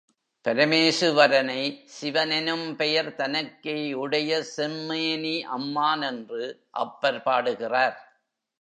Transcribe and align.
பரமேசுவரனை, 0.45 1.83
சிவனெனும் 2.01 2.75
பெயர் 2.75 3.15
தனக்கே 3.15 3.93
உடைய 3.93 4.43
செம்மேனி 4.57 5.35
அம்மான் 5.57 6.01
என்று 6.01 6.67
அப்பர் 6.71 7.21
பாடுகிறார். 7.21 7.97